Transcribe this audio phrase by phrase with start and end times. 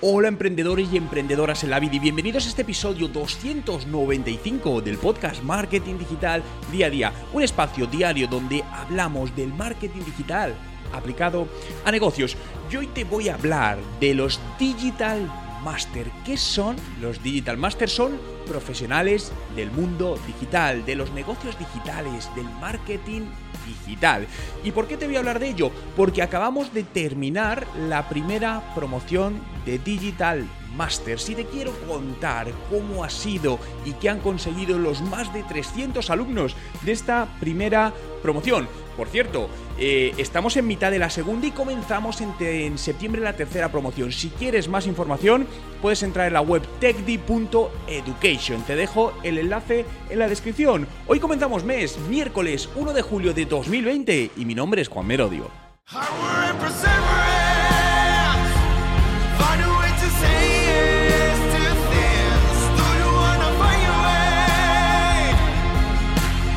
[0.00, 5.42] Hola emprendedores y emprendedoras en la vida y bienvenidos a este episodio 295 del podcast
[5.42, 10.54] Marketing Digital Día a Día, un espacio diario donde hablamos del marketing digital
[10.92, 11.48] aplicado
[11.84, 12.36] a negocios.
[12.70, 16.10] Y hoy te voy a hablar de los Digital Master.
[16.24, 17.88] ¿Qué son los Digital Master?
[17.88, 18.12] Son
[18.46, 23.22] profesionales del mundo digital, de los negocios digitales, del marketing
[23.66, 24.26] digital.
[24.62, 25.70] ¿Y por qué te voy a hablar de ello?
[25.96, 30.46] Porque acabamos de terminar la primera promoción de Digital
[30.76, 35.42] Masters y te quiero contar cómo ha sido y qué han conseguido los más de
[35.42, 38.68] 300 alumnos de esta primera promoción.
[38.96, 43.34] Por cierto, eh, estamos en mitad de la segunda y comenzamos en, en, septiembre la
[43.34, 44.12] tercera promoción.
[44.12, 45.46] Si quieres más información,
[45.82, 48.62] puedes entrar en la web techdi.education.
[48.62, 50.86] Te dejo el enlace en la descripción.
[51.06, 55.50] Hoy comenzamos mes, miércoles 1 de julio de 2020 y mi nombre es Juan Merodio.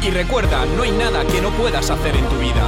[0.08, 2.66] Y recuerda, no hay nada que no puedas hacer en tu vida.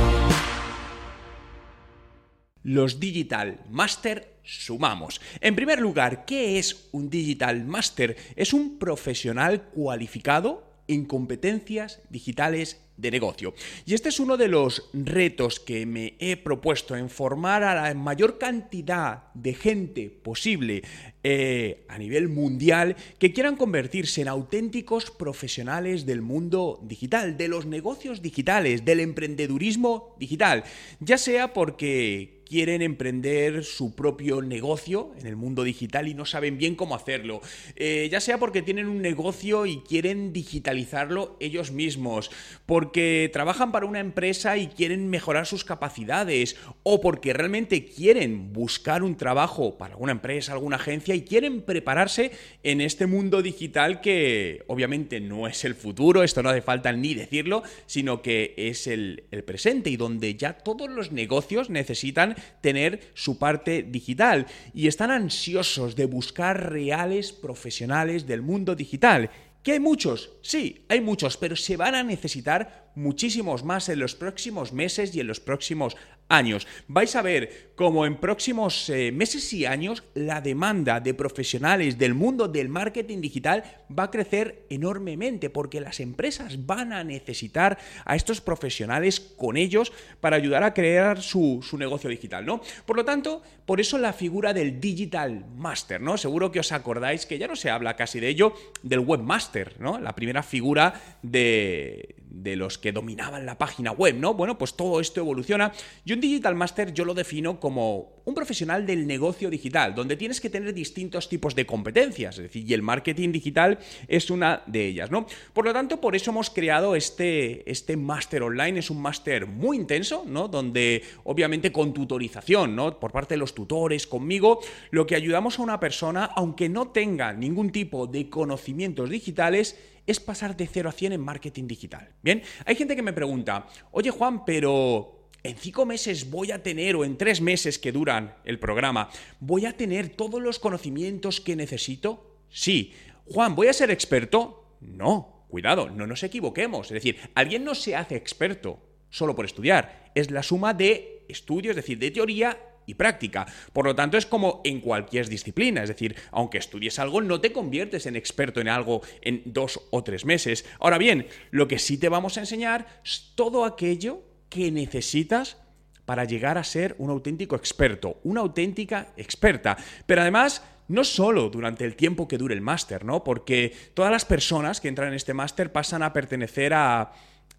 [2.64, 5.22] Los Digital Master sumamos.
[5.40, 8.18] En primer lugar, ¿qué es un Digital Master?
[8.36, 13.54] Es un profesional cualificado en competencias digitales de negocio.
[13.86, 17.94] Y este es uno de los retos que me he propuesto en formar a la
[17.94, 20.84] mayor cantidad de gente posible
[21.24, 27.66] eh, a nivel mundial que quieran convertirse en auténticos profesionales del mundo digital, de los
[27.66, 30.64] negocios digitales, del emprendedurismo digital,
[31.00, 36.58] ya sea porque quieren emprender su propio negocio en el mundo digital y no saben
[36.58, 37.42] bien cómo hacerlo.
[37.76, 42.32] Eh, ya sea porque tienen un negocio y quieren digitalizarlo ellos mismos,
[42.66, 49.04] porque trabajan para una empresa y quieren mejorar sus capacidades, o porque realmente quieren buscar
[49.04, 52.32] un trabajo para alguna empresa, alguna agencia y quieren prepararse
[52.64, 57.14] en este mundo digital que obviamente no es el futuro, esto no hace falta ni
[57.14, 63.12] decirlo, sino que es el, el presente y donde ya todos los negocios necesitan tener
[63.14, 69.30] su parte digital y están ansiosos de buscar reales profesionales del mundo digital.
[69.64, 70.32] ¿Que hay muchos?
[70.42, 75.20] Sí, hay muchos, pero se van a necesitar muchísimos más en los próximos meses y
[75.20, 75.98] en los próximos
[76.30, 76.68] años.
[76.88, 82.14] Vais a ver cómo en próximos eh, meses y años la demanda de profesionales del
[82.14, 83.64] mundo del marketing digital
[83.98, 89.92] va a crecer enormemente porque las empresas van a necesitar a estos profesionales con ellos
[90.22, 92.62] para ayudar a crear su, su negocio digital, ¿no?
[92.86, 96.18] Por lo tanto, por eso la figura del Digital Master, ¿no?
[96.18, 98.54] Seguro que os acordáis que ya no se habla casi de ello,
[98.84, 100.00] del Webmaster, ¿no?
[100.00, 104.34] La primera figura de, de los que dominaban la página web, ¿no?
[104.36, 105.72] Bueno, pues todo esto evoluciona.
[106.06, 110.40] Y un Digital Master yo lo defino como un profesional del negocio digital, donde tienes
[110.40, 114.86] que tener distintos tipos de competencias, es decir, y el marketing digital es una de
[114.86, 115.26] ellas, ¿no?
[115.54, 119.78] Por lo tanto, por eso hemos creado este, este máster online, es un máster muy
[119.78, 120.48] intenso, ¿no?
[120.48, 123.00] Donde obviamente con tutorización, ¿no?
[123.00, 124.60] Por parte de los tutores, conmigo,
[124.92, 129.76] lo que ayudamos a una persona, aunque no tenga ningún tipo de conocimientos digitales,
[130.10, 132.10] es pasar de 0 a 100 en marketing digital.
[132.22, 136.96] Bien, hay gente que me pregunta, oye Juan, pero en cinco meses voy a tener,
[136.96, 139.10] o en tres meses que duran el programa,
[139.40, 142.38] voy a tener todos los conocimientos que necesito?
[142.50, 142.94] Sí.
[143.26, 144.78] Juan, ¿voy a ser experto?
[144.82, 145.46] No.
[145.48, 146.88] Cuidado, no nos equivoquemos.
[146.88, 148.80] Es decir, alguien no se hace experto
[149.10, 150.12] solo por estudiar.
[150.14, 152.58] Es la suma de estudios, es decir, de teoría
[152.90, 153.46] y práctica.
[153.74, 157.52] Por lo tanto, es como en cualquier disciplina, es decir, aunque estudies algo, no te
[157.52, 160.66] conviertes en experto en algo en dos o tres meses.
[160.80, 165.58] Ahora bien, lo que sí te vamos a enseñar es todo aquello que necesitas
[166.06, 169.78] para llegar a ser un auténtico experto, una auténtica experta.
[170.08, 173.24] Pero además, no solo durante el tiempo que dure el máster, ¿no?
[173.24, 177.12] Porque todas las personas que entran en este máster pasan a pertenecer a,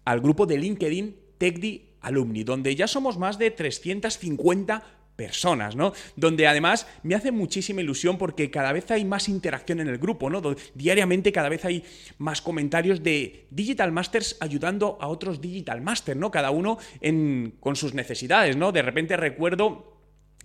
[0.03, 4.83] al grupo de LinkedIn TechDi Alumni, donde ya somos más de 350
[5.21, 5.93] personas, ¿no?
[6.15, 10.31] Donde además me hace muchísima ilusión porque cada vez hay más interacción en el grupo,
[10.31, 10.41] ¿no?
[10.73, 11.83] Diariamente cada vez hay
[12.17, 16.31] más comentarios de Digital Masters ayudando a otros Digital Masters, ¿no?
[16.31, 16.79] Cada uno
[17.59, 18.71] con sus necesidades, ¿no?
[18.71, 19.90] De repente recuerdo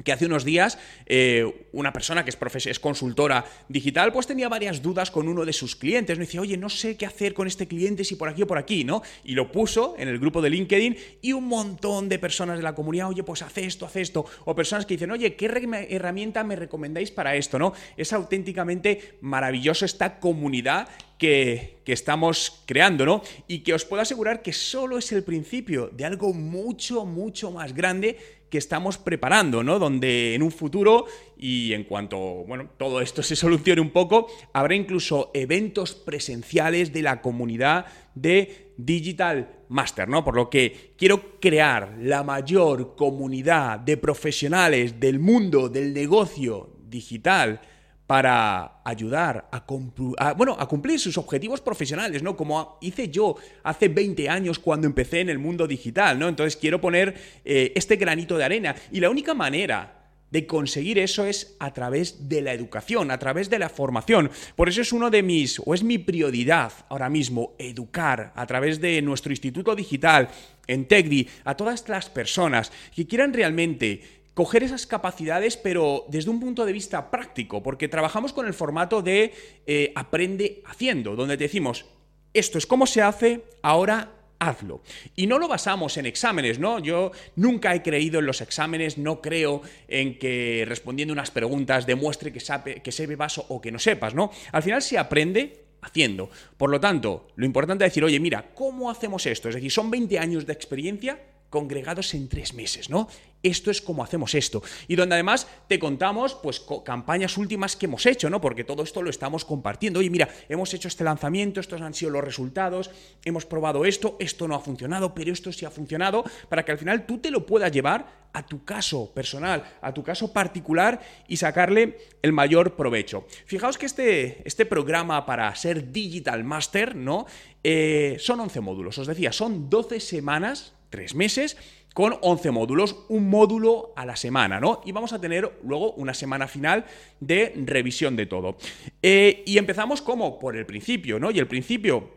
[0.05, 4.83] que hace unos días eh, una persona que es, es consultora digital, pues tenía varias
[4.83, 6.19] dudas con uno de sus clientes.
[6.19, 8.59] Me decía, oye, no sé qué hacer con este cliente, si por aquí o por
[8.59, 9.03] aquí, ¿no?
[9.25, 12.75] Y lo puso en el grupo de LinkedIn y un montón de personas de la
[12.75, 14.27] comunidad, oye, pues hace esto, hace esto.
[14.45, 15.47] O personas que dicen, oye, ¿qué
[15.89, 17.73] herramienta me recomendáis para esto, ¿no?
[17.97, 20.89] Es auténticamente maravilloso esta comunidad
[21.19, 23.23] que, que, estamos creando, ¿no?
[23.49, 27.73] Y que os puedo asegurar que solo es el principio de algo mucho, mucho más
[27.73, 28.19] grande
[28.51, 29.79] que estamos preparando, ¿no?
[29.79, 31.07] Donde en un futuro,
[31.37, 37.03] y en cuanto, bueno, todo esto se solucione un poco, habrá incluso eventos presenciales de
[37.03, 40.25] la comunidad de Digital Master, ¿no?
[40.25, 47.61] Por lo que quiero crear la mayor comunidad de profesionales del mundo del negocio digital
[48.07, 52.37] para ayudar a, bueno, a cumplir sus objetivos profesionales, ¿no?
[52.37, 56.29] Como hice yo hace 20 años cuando empecé en el mundo digital, ¿no?
[56.29, 57.15] Entonces quiero poner
[57.45, 58.77] eh, este granito de arena.
[58.93, 59.97] Y la única manera
[60.31, 64.31] de conseguir eso es a través de la educación, a través de la formación.
[64.55, 68.81] Por eso es uno de mis, o es mi prioridad ahora mismo, educar a través
[68.81, 70.29] de nuestro Instituto Digital,
[70.67, 76.39] en TECDI, a todas las personas que quieran realmente coger esas capacidades, pero desde un
[76.39, 79.33] punto de vista práctico, porque trabajamos con el formato de
[79.67, 81.87] eh, aprende haciendo, donde te decimos,
[82.35, 84.83] esto es cómo se hace, ahora hazlo.
[85.15, 86.81] Y no lo basamos en exámenes, ¿no?
[86.81, 92.31] Yo nunca he creído en los exámenes, no creo en que respondiendo unas preguntas demuestre
[92.31, 94.31] que, sabe, que se vaso o que no sepas, ¿no?
[94.53, 96.29] Al final se aprende haciendo.
[96.59, 99.49] Por lo tanto, lo importante es decir, oye, mira, ¿cómo hacemos esto?
[99.49, 101.19] Es decir, son 20 años de experiencia
[101.49, 103.09] congregados en tres meses, ¿no?
[103.47, 104.61] Esto es como hacemos esto.
[104.89, 108.41] Y donde además te contamos, pues, campañas últimas que hemos hecho, ¿no?
[108.41, 110.01] Porque todo esto lo estamos compartiendo.
[110.01, 112.91] Oye, mira, hemos hecho este lanzamiento, estos han sido los resultados,
[113.25, 116.79] hemos probado esto, esto no ha funcionado, pero esto sí ha funcionado, para que al
[116.79, 121.37] final tú te lo puedas llevar a tu caso personal, a tu caso particular y
[121.37, 123.29] sacarle el mayor provecho.
[123.47, 127.27] Fijaos que este, este programa para ser Digital Master, ¿no?
[127.63, 131.57] Eh, son 11 módulos, os decía, son 12 semanas tres meses
[131.97, 134.83] con 11 módulos, un módulo a la semana, ¿no?
[134.85, 136.85] Y vamos a tener luego una semana final
[137.21, 138.59] de revisión de todo.
[139.03, 141.31] Eh, y empezamos como por el principio, ¿no?
[141.31, 142.11] Y el principio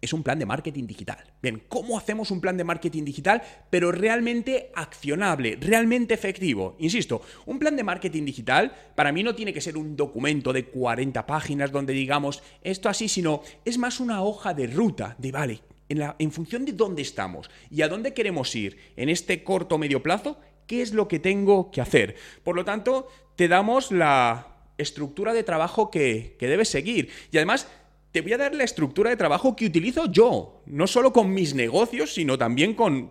[0.00, 1.18] es un plan de marketing digital.
[1.40, 3.40] Bien, ¿cómo hacemos un plan de marketing digital,
[3.70, 6.74] pero realmente accionable, realmente efectivo?
[6.80, 10.64] Insisto, un plan de marketing digital para mí no tiene que ser un documento de
[10.64, 15.60] 40 páginas donde digamos esto así, sino es más una hoja de ruta de, vale,
[15.88, 20.02] en, función de dónde estamos y a dónde queremos ir en este corto o medio
[20.02, 22.16] plazo, qué es lo que tengo que hacer.
[22.44, 27.10] Por lo tanto, te damos la estructura de trabajo que, debes seguir.
[27.32, 27.66] Y además,
[28.12, 31.54] te voy a dar la estructura de trabajo que utilizo yo, no solo con mis
[31.54, 33.10] negocios, sino también con,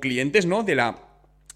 [0.00, 0.62] clientes ¿no?
[0.62, 0.98] de, la,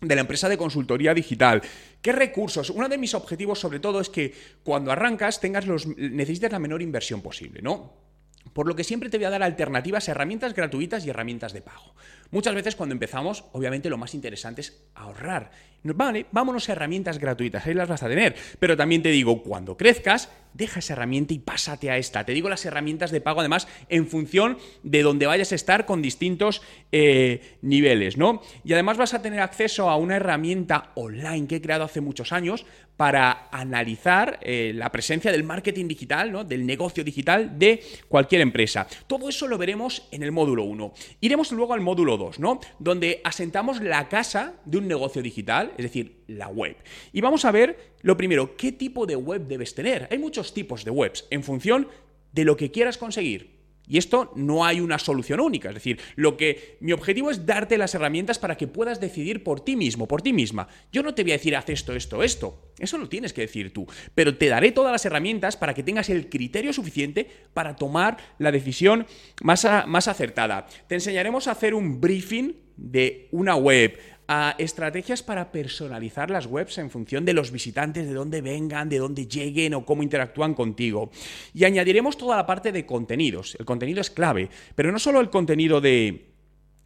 [0.01, 1.63] de la empresa de consultoría digital.
[2.03, 2.71] ¿Qué recursos?
[2.71, 4.33] Uno de mis objetivos, sobre todo, es que
[4.65, 8.08] cuando arrancas tengas los, necesites la menor inversión posible, ¿no?
[8.53, 11.95] Por lo que siempre te voy a dar alternativas, herramientas gratuitas y herramientas de pago.
[12.31, 15.51] Muchas veces cuando empezamos, obviamente lo más interesante es ahorrar.
[15.83, 18.35] Vale, vámonos a herramientas gratuitas, ahí las vas a tener.
[18.59, 22.25] Pero también te digo, cuando crezcas, deja esa herramienta y pásate a esta.
[22.25, 26.03] Te digo las herramientas de pago, además, en función de donde vayas a estar con
[26.03, 28.43] distintos eh, niveles, ¿no?
[28.65, 32.33] Y además vas a tener acceso a una herramienta online que he creado hace muchos
[32.33, 32.67] años
[32.99, 36.43] para analizar eh, la presencia del marketing digital, ¿no?
[36.43, 38.89] del negocio digital de cualquier empresa.
[39.07, 40.93] Todo eso lo veremos en el módulo 1.
[41.21, 42.59] Iremos luego al módulo 2, ¿no?
[42.81, 46.77] Donde asentamos la casa de un negocio digital, es decir, la web.
[47.13, 50.09] Y vamos a ver, lo primero, qué tipo de web debes tener.
[50.11, 51.87] Hay muchos tipos de webs en función
[52.33, 53.58] de lo que quieras conseguir.
[53.89, 55.69] Y esto no hay una solución única.
[55.69, 59.61] Es decir, lo que mi objetivo es darte las herramientas para que puedas decidir por
[59.61, 60.69] ti mismo, por ti misma.
[60.93, 62.73] Yo no te voy a decir haz esto, esto, esto.
[62.79, 63.87] Eso lo tienes que decir tú.
[64.15, 68.53] Pero te daré todas las herramientas para que tengas el criterio suficiente para tomar la
[68.53, 69.07] decisión
[69.43, 70.67] más, más acertada.
[70.87, 76.77] Te enseñaremos a hacer un briefing de una web, a estrategias para personalizar las webs
[76.77, 81.11] en función de los visitantes, de dónde vengan, de dónde lleguen o cómo interactúan contigo.
[81.55, 83.57] Y añadiremos toda la parte de contenidos.
[83.59, 86.27] El contenido es clave, pero no solo el contenido de,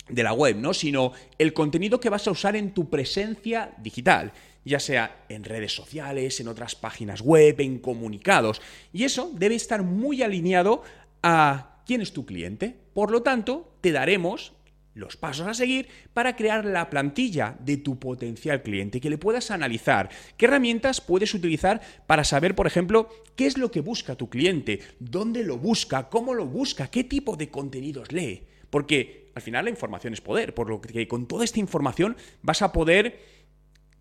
[0.08, 0.72] de la web, ¿no?
[0.72, 4.32] sino el contenido que vas a usar en tu presencia digital
[4.64, 8.62] ya sea en redes sociales, en otras páginas web, en comunicados.
[8.92, 10.84] Y eso debe estar muy alineado
[11.22, 12.76] a quién es tu cliente.
[12.94, 14.52] Por lo tanto, te daremos
[14.94, 19.50] los pasos a seguir para crear la plantilla de tu potencial cliente, que le puedas
[19.50, 24.28] analizar qué herramientas puedes utilizar para saber, por ejemplo, qué es lo que busca tu
[24.28, 28.46] cliente, dónde lo busca, cómo lo busca, qué tipo de contenidos lee.
[28.70, 32.62] Porque al final la información es poder, por lo que con toda esta información vas
[32.62, 33.20] a poder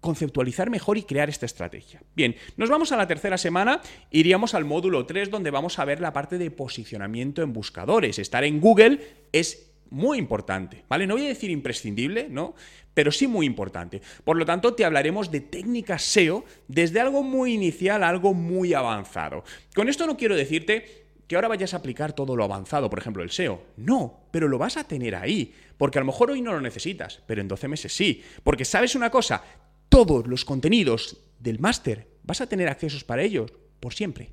[0.01, 2.01] conceptualizar mejor y crear esta estrategia.
[2.15, 6.01] Bien, nos vamos a la tercera semana, iríamos al módulo 3 donde vamos a ver
[6.01, 8.17] la parte de posicionamiento en buscadores.
[8.17, 8.99] Estar en Google
[9.31, 11.05] es muy importante, ¿vale?
[11.05, 12.55] No voy a decir imprescindible, ¿no?
[12.93, 14.01] Pero sí muy importante.
[14.23, 18.73] Por lo tanto, te hablaremos de técnicas SEO desde algo muy inicial a algo muy
[18.73, 19.43] avanzado.
[19.75, 23.23] Con esto no quiero decirte que ahora vayas a aplicar todo lo avanzado, por ejemplo,
[23.23, 23.61] el SEO.
[23.77, 27.21] No, pero lo vas a tener ahí, porque a lo mejor hoy no lo necesitas,
[27.25, 28.21] pero en 12 meses sí.
[28.43, 29.43] Porque sabes una cosa,
[29.87, 34.31] todos los contenidos del máster vas a tener accesos para ellos por siempre.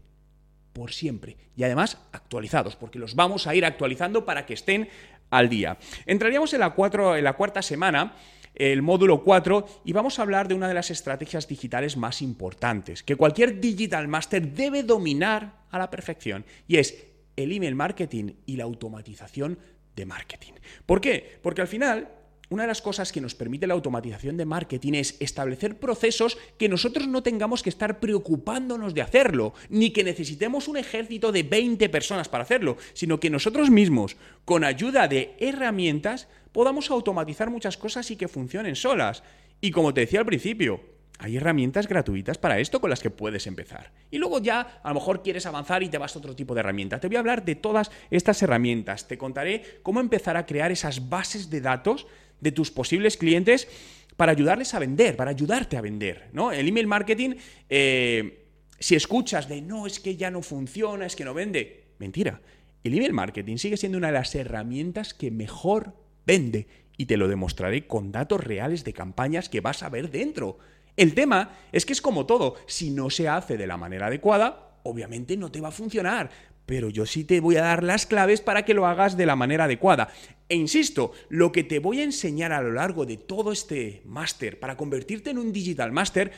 [0.73, 1.37] Por siempre.
[1.57, 4.89] Y además actualizados, porque los vamos a ir actualizando para que estén
[5.31, 5.79] al día.
[6.07, 6.75] Entraríamos en la,
[7.17, 8.15] en la cuarta semana
[8.55, 13.03] el módulo 4 y vamos a hablar de una de las estrategias digitales más importantes,
[13.03, 17.07] que cualquier digital master debe dominar a la perfección, y es
[17.37, 19.59] el email marketing y la automatización
[19.95, 20.53] de marketing.
[20.87, 21.39] ¿Por qué?
[21.43, 22.09] Porque al final
[22.51, 26.69] una de las cosas que nos permite la automatización de marketing es establecer procesos que
[26.69, 31.89] nosotros no tengamos que estar preocupándonos de hacerlo, ni que necesitemos un ejército de 20
[31.91, 38.11] personas para hacerlo, sino que nosotros mismos, con ayuda de herramientas, podamos automatizar muchas cosas
[38.11, 39.23] y que funcionen solas.
[39.61, 40.81] Y como te decía al principio,
[41.19, 43.91] hay herramientas gratuitas para esto con las que puedes empezar.
[44.11, 46.61] Y luego ya a lo mejor quieres avanzar y te vas a otro tipo de
[46.61, 47.01] herramienta.
[47.01, 49.09] Te voy a hablar de todas estas herramientas.
[49.09, 52.07] Te contaré cómo empezar a crear esas bases de datos
[52.41, 53.69] de tus posibles clientes
[54.17, 56.29] para ayudarles a vender, para ayudarte a vender.
[56.33, 56.53] ¿no?
[56.53, 57.37] El email marketing,
[57.69, 58.47] eh,
[58.79, 62.41] si escuchas de no, es que ya no funciona, es que no vende, mentira.
[62.85, 65.95] El email marketing sigue siendo una de las herramientas que mejor
[66.27, 66.67] vende
[66.97, 70.59] y te lo demostraré con datos reales de campañas que vas a ver dentro.
[70.97, 74.81] El tema es que es como todo, si no se hace de la manera adecuada,
[74.83, 76.31] obviamente no te va a funcionar,
[76.69, 79.37] pero yo sí te voy a dar las claves para que lo hagas de la
[79.37, 80.11] manera adecuada.
[80.51, 84.61] E insisto, lo que te voy a enseñar a lo largo de todo este máster
[84.61, 86.31] para convertirte en un digital máster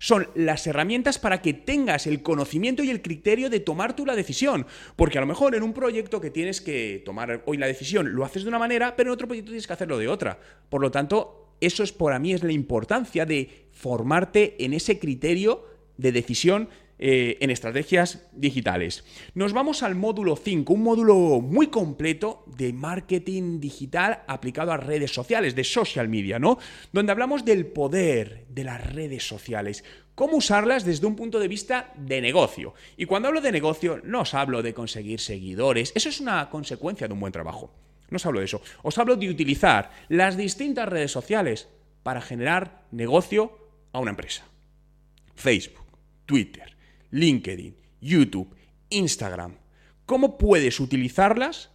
[0.00, 4.16] son las herramientas para que tengas el conocimiento y el criterio de tomar tú la
[4.16, 4.66] decisión.
[4.96, 8.24] Porque a lo mejor en un proyecto que tienes que tomar hoy la decisión lo
[8.24, 10.40] haces de una manera, pero en otro proyecto tienes que hacerlo de otra.
[10.68, 15.64] Por lo tanto, eso es para mí es la importancia de formarte en ese criterio
[15.96, 19.04] de decisión eh, en estrategias digitales.
[19.34, 25.12] Nos vamos al módulo 5, un módulo muy completo de marketing digital aplicado a redes
[25.12, 26.58] sociales, de social media, ¿no?
[26.92, 29.84] Donde hablamos del poder de las redes sociales,
[30.14, 32.74] cómo usarlas desde un punto de vista de negocio.
[32.96, 37.06] Y cuando hablo de negocio, no os hablo de conseguir seguidores, eso es una consecuencia
[37.06, 37.74] de un buen trabajo.
[38.08, 38.62] No os hablo de eso.
[38.82, 41.68] Os hablo de utilizar las distintas redes sociales
[42.02, 43.58] para generar negocio
[43.92, 44.46] a una empresa.
[45.34, 45.84] Facebook,
[46.24, 46.75] Twitter,
[47.10, 48.54] LinkedIn, YouTube,
[48.90, 49.56] Instagram.
[50.04, 51.70] ¿Cómo puedes utilizarlas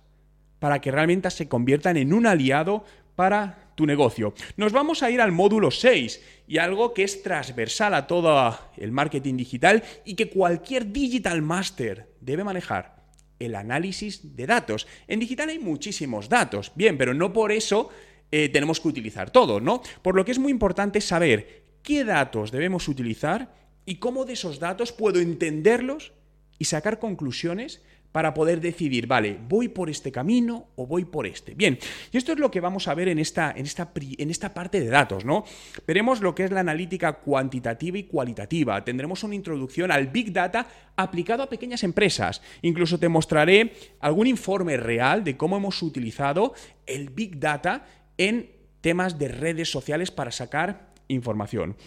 [0.60, 2.86] para que realmente se conviertan en un aliado
[3.16, 4.34] para tu negocio?
[4.58, 8.92] Nos vamos a ir al módulo 6 y algo que es transversal a todo el
[8.92, 13.02] marketing digital y que cualquier digital master debe manejar
[13.40, 14.88] el análisis de datos.
[15.08, 17.90] En digital hay muchísimos datos, bien, pero no por eso
[18.32, 19.82] eh, tenemos que utilizar todo, ¿no?
[20.02, 24.60] Por lo que es muy importante saber qué datos debemos utilizar y cómo de esos
[24.60, 26.14] datos puedo entenderlos
[26.60, 31.54] y sacar conclusiones para poder decidir, vale, voy por este camino o voy por este.
[31.54, 31.80] Bien,
[32.12, 34.82] y esto es lo que vamos a ver en esta, en esta, en esta parte
[34.82, 35.46] de datos, ¿no?
[35.88, 38.84] Veremos lo que es la analítica cuantitativa y cualitativa.
[38.84, 42.42] Tendremos una introducción al Big Data aplicado a pequeñas empresas.
[42.62, 46.54] Incluso te mostraré algún informe real de cómo hemos utilizado
[46.86, 47.86] el Big Data
[48.18, 51.78] en temas de redes sociales para sacar información.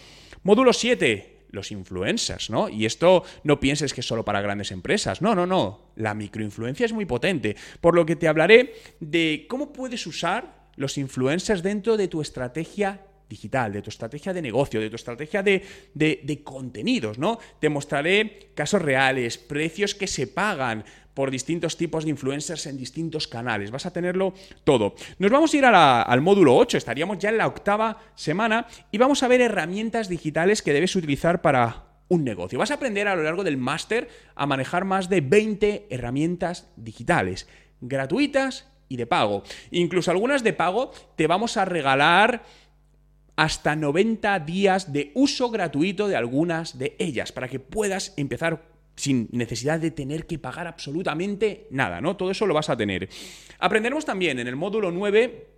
[0.43, 2.69] Módulo 7 los influencers, ¿no?
[2.69, 5.21] Y esto no pienses que es solo para grandes empresas.
[5.21, 5.91] No, no, no.
[5.95, 7.55] La microinfluencia es muy potente.
[7.81, 13.01] Por lo que te hablaré de cómo puedes usar los influencers dentro de tu estrategia
[13.29, 15.63] digital, de tu estrategia de negocio, de tu estrategia de,
[15.93, 17.39] de, contenidos, ¿no?
[17.59, 20.83] Te mostraré casos reales, precios que se pagan,
[21.15, 23.71] por distintos tipos de influencers en distintos canales.
[23.71, 24.33] Vas a tenerlo
[24.65, 24.95] todo.
[25.17, 29.23] Nos vamos a ir al módulo 8, estaríamos ya en la octava semana y vamos
[29.23, 32.59] a ver herramientas digitales que debes utilizar para un negocio.
[32.59, 37.47] Vas a aprender a lo largo del máster a manejar más de 20 herramientas digitales,
[37.81, 39.43] gratuitas y de pago.
[39.71, 42.43] Incluso algunas de pago te vamos a regalar
[43.35, 48.63] hasta 90 días de uso gratuito de algunas de ellas para que puedas empezar
[48.95, 52.15] sin necesidad de tener que pagar absolutamente nada, ¿no?
[52.15, 53.09] Todo eso lo vas a tener.
[53.59, 55.54] Aprenderemos también en el módulo 9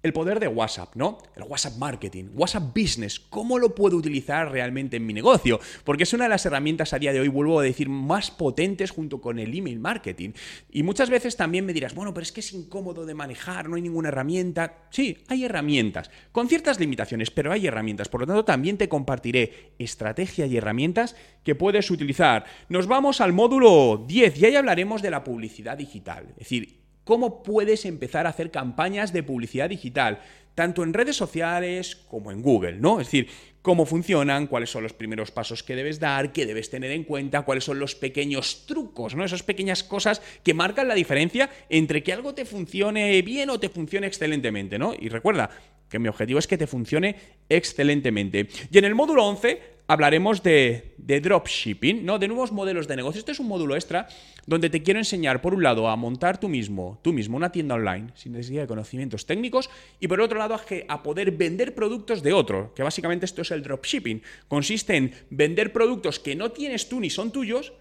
[0.00, 1.18] El poder de WhatsApp, ¿no?
[1.34, 5.58] El WhatsApp Marketing, WhatsApp Business, ¿cómo lo puedo utilizar realmente en mi negocio?
[5.82, 8.92] Porque es una de las herramientas a día de hoy, vuelvo a decir, más potentes
[8.92, 10.30] junto con el email marketing.
[10.70, 13.74] Y muchas veces también me dirás, bueno, pero es que es incómodo de manejar, no
[13.74, 14.86] hay ninguna herramienta.
[14.90, 18.08] Sí, hay herramientas, con ciertas limitaciones, pero hay herramientas.
[18.08, 22.44] Por lo tanto, también te compartiré estrategia y herramientas que puedes utilizar.
[22.68, 26.26] Nos vamos al módulo 10 y ahí hablaremos de la publicidad digital.
[26.30, 30.20] Es decir, cómo puedes empezar a hacer campañas de publicidad digital,
[30.54, 33.00] tanto en redes sociales como en Google, ¿no?
[33.00, 33.28] Es decir,
[33.62, 37.46] cómo funcionan, cuáles son los primeros pasos que debes dar, qué debes tener en cuenta,
[37.46, 39.24] cuáles son los pequeños trucos, ¿no?
[39.24, 43.70] Esas pequeñas cosas que marcan la diferencia entre que algo te funcione bien o te
[43.70, 44.92] funcione excelentemente, ¿no?
[44.92, 45.48] Y recuerda
[45.88, 47.16] que mi objetivo es que te funcione
[47.48, 48.48] excelentemente.
[48.70, 52.18] Y en el módulo 11 hablaremos de, dropshipping, ¿no?
[52.18, 53.18] De nuevos modelos de negocio.
[53.18, 54.06] Este es un módulo extra
[54.46, 57.74] donde te quiero enseñar, por un lado, a montar tú mismo, tú mismo, una tienda
[57.74, 59.68] online sin necesidad de conocimientos técnicos,
[59.98, 63.50] y por otro lado, a, a poder vender productos de otro, que básicamente esto es
[63.50, 64.22] el dropshipping.
[64.46, 67.72] Consiste en vender productos que no tienes tú ni son tuyos,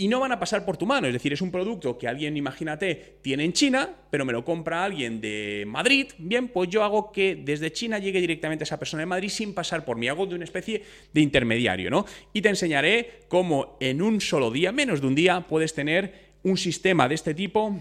[0.00, 1.08] y no van a pasar por tu mano.
[1.08, 4.84] Es decir, es un producto que alguien, imagínate, tiene en China, pero me lo compra
[4.84, 6.06] alguien de Madrid.
[6.18, 9.54] Bien, pues yo hago que desde China llegue directamente a esa persona de Madrid sin
[9.54, 10.06] pasar por mí.
[10.06, 12.06] Hago de una especie de intermediario, ¿no?
[12.32, 16.56] Y te enseñaré cómo en un solo día, menos de un día, puedes tener un
[16.56, 17.76] sistema de este tipo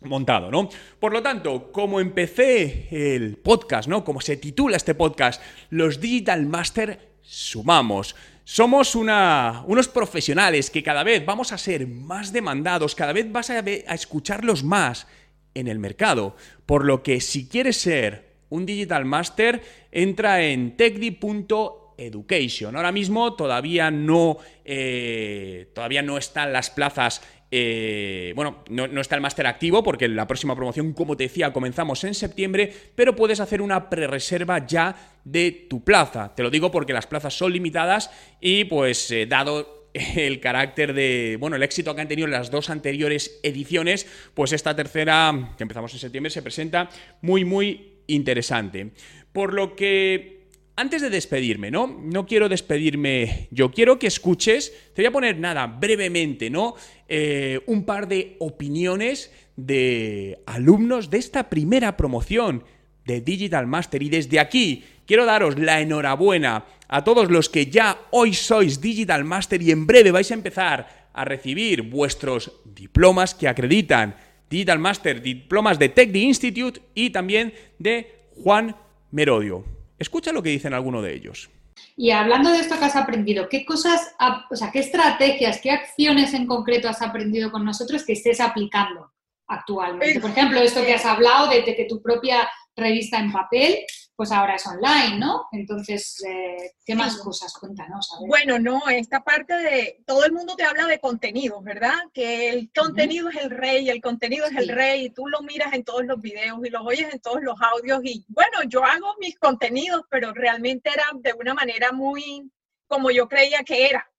[0.00, 0.68] montado, ¿no?
[0.98, 4.02] Por lo tanto, como empecé el podcast, ¿no?
[4.02, 8.16] Como se titula este podcast, los Digital Master sumamos.
[8.48, 13.58] Somos unos profesionales que cada vez vamos a ser más demandados, cada vez vas a,
[13.58, 15.08] escucharlos más
[15.54, 16.36] en el mercado.
[16.64, 22.76] Por lo que si quieres ser un Digital Master, entra en techdi.education.
[22.76, 27.22] Ahora mismo todavía no, eh, todavía no están las plazas
[27.58, 32.04] eh, bueno, no, está el máster activo porque la próxima promoción, como te decía, comenzamos
[32.04, 34.94] en septiembre, pero puedes hacer una pre-reserva ya
[35.24, 36.34] de tu plaza.
[36.34, 38.10] Te lo digo porque las plazas son limitadas
[38.42, 42.68] y pues eh, dado el carácter de, bueno, el éxito que han tenido las dos
[42.68, 46.90] anteriores ediciones, pues esta tercera, que empezamos en septiembre, se presenta
[47.22, 48.90] muy, muy interesante.
[49.32, 50.35] Por lo que
[50.76, 51.86] antes de despedirme, ¿no?
[51.86, 56.74] No quiero despedirme yo, quiero que escuches, te voy a poner nada, brevemente, ¿no?
[57.08, 62.62] Eh, un par de opiniones de alumnos de esta primera promoción
[63.06, 67.98] de Digital Master y desde aquí quiero daros la enhorabuena a todos los que ya
[68.10, 73.48] hoy sois Digital Master y en breve vais a empezar a recibir vuestros diplomas que
[73.48, 74.14] acreditan
[74.50, 78.76] Digital Master, diplomas de Tech Institute y también de Juan
[79.10, 79.75] Merodio.
[79.98, 81.50] Escucha lo que dicen algunos de ellos.
[81.96, 84.14] Y hablando de esto que has aprendido, ¿qué cosas,
[84.50, 89.12] o sea, qué estrategias, qué acciones en concreto has aprendido con nosotros que estés aplicando
[89.46, 90.20] actualmente?
[90.20, 93.78] Por ejemplo, esto que has hablado de que tu propia revista en papel
[94.16, 95.46] pues ahora es online, ¿no?
[95.52, 97.52] Entonces, eh, ¿qué más cosas?
[97.52, 98.08] Cuéntanos.
[98.26, 101.98] Bueno, no, esta parte de, todo el mundo te habla de contenido, ¿verdad?
[102.14, 105.74] Que el contenido es el rey, el contenido es el rey, y tú lo miras
[105.74, 109.14] en todos los videos y los oyes en todos los audios, y bueno, yo hago
[109.20, 112.50] mis contenidos, pero realmente era de una manera muy
[112.86, 114.10] como yo creía que era.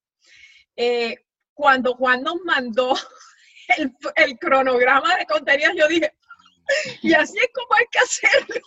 [0.76, 2.96] Eh, cuando Juan nos mandó
[3.78, 6.14] el, el cronograma de contenidos, yo dije,
[7.02, 8.62] y así es como hay que hacerlo.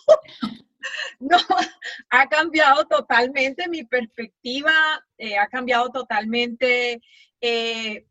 [1.19, 1.37] No,
[2.11, 4.73] ha cambiado totalmente mi perspectiva,
[5.19, 7.01] eh, ha cambiado totalmente,
[7.41, 8.07] eh,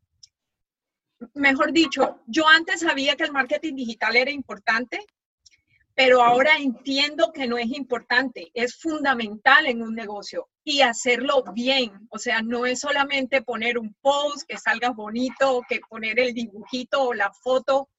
[1.33, 4.99] mejor dicho, yo antes sabía que el marketing digital era importante,
[5.99, 12.07] pero ahora entiendo que no es importante, es fundamental en un negocio y hacerlo bien.
[12.09, 17.03] O sea, no es solamente poner un post que salga bonito, que poner el dibujito
[17.03, 17.89] o la foto,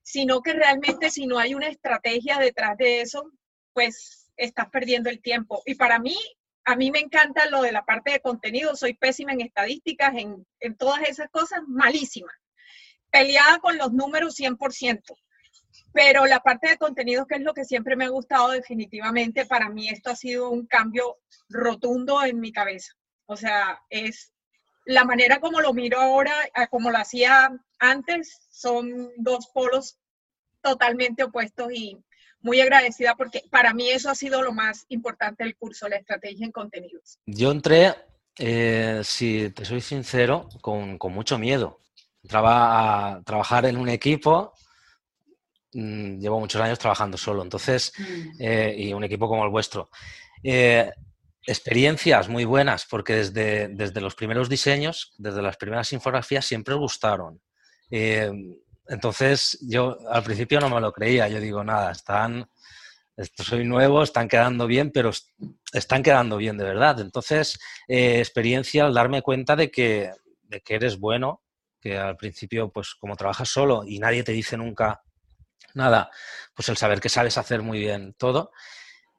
[0.00, 3.32] sino que realmente si no hay una estrategia detrás de eso,
[3.72, 5.62] pues estás perdiendo el tiempo.
[5.66, 6.16] Y para mí,
[6.64, 10.46] a mí me encanta lo de la parte de contenido, soy pésima en estadísticas, en,
[10.60, 12.32] en todas esas cosas, malísima.
[13.10, 15.02] Peleada con los números 100%.
[15.92, 19.68] Pero la parte de contenido, que es lo que siempre me ha gustado definitivamente, para
[19.68, 22.92] mí esto ha sido un cambio rotundo en mi cabeza.
[23.26, 24.32] O sea, es
[24.84, 26.32] la manera como lo miro ahora,
[26.70, 29.98] como lo hacía antes, son dos polos
[30.62, 31.98] totalmente opuestos y
[32.42, 36.46] muy agradecida porque para mí eso ha sido lo más importante del curso, la estrategia
[36.46, 37.18] en contenidos.
[37.26, 37.94] Yo entré,
[38.38, 41.80] eh, si te soy sincero, con, mucho miedo.
[42.22, 44.52] Entraba a trabajar en un equipo,
[45.72, 48.30] mm, llevo muchos años trabajando solo, entonces, mm.
[48.38, 49.90] eh, y un equipo como el vuestro.
[50.42, 50.90] Eh,
[51.46, 57.40] experiencias muy buenas, porque desde, desde los primeros diseños, desde las primeras infografías, siempre gustaron.
[58.88, 61.28] Entonces, yo al principio no me lo creía.
[61.28, 62.48] Yo digo, nada, están
[63.36, 65.10] soy nuevo, están quedando bien, pero
[65.72, 67.00] están quedando bien de verdad.
[67.00, 70.10] Entonces, eh, experiencia al darme cuenta de que,
[70.42, 71.42] de que eres bueno,
[71.80, 75.02] que al principio, pues como trabajas solo y nadie te dice nunca
[75.74, 76.10] nada,
[76.54, 78.50] pues el saber que sabes hacer muy bien todo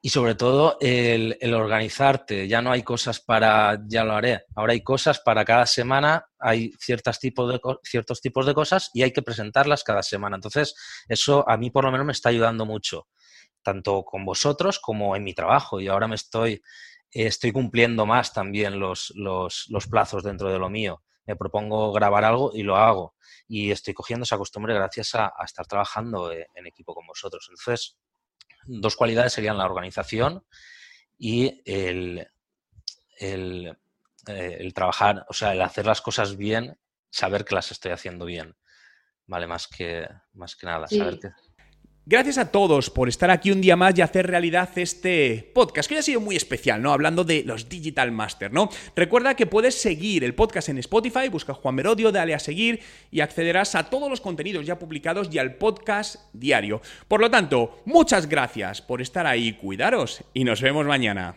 [0.04, 2.48] y sobre todo el, organizarte.
[2.48, 6.72] Ya no hay cosas para, ya lo haré, ahora hay cosas para cada semana, hay
[6.80, 10.34] ciertos tipos, de, ciertos tipos de cosas y hay que presentarlas cada semana.
[10.34, 10.74] Entonces,
[11.08, 13.06] eso a mí por lo menos me está ayudando mucho,
[13.62, 15.80] tanto con vosotros como en mi trabajo.
[15.80, 16.60] Y ahora me estoy,
[17.12, 21.04] estoy cumpliendo más también los, los, los plazos dentro de lo mío.
[21.26, 23.14] Me propongo grabar algo y lo hago.
[23.46, 27.46] Y estoy cogiendo esa costumbre gracias a, a estar trabajando eh, en equipo con vosotros.
[27.48, 27.96] Entonces,
[28.64, 30.44] dos cualidades serían la organización
[31.18, 32.28] y el,
[33.18, 33.78] el,
[34.26, 36.78] eh, trabajar, o sea, el hacer las cosas bien,
[37.10, 38.56] saber que las estoy haciendo bien.
[39.26, 41.28] Vale, más que, más que nada, saber que...
[42.04, 45.94] Gracias a todos por estar aquí un día más y hacer realidad este podcast, que
[45.94, 46.92] hoy ha sido muy especial, ¿no?
[46.92, 48.70] Hablando de los Digital Master, ¿no?
[48.96, 52.80] Recuerda que puedes seguir el podcast en Spotify, busca Juan Merodio, dale a seguir
[53.12, 56.82] y accederás a todos los contenidos ya publicados y al podcast diario.
[57.06, 61.36] Por lo tanto, muchas gracias por estar ahí, cuidaros y nos vemos mañana.